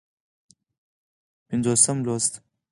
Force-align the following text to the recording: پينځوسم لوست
پينځوسم 1.47 1.97
لوست 2.05 2.33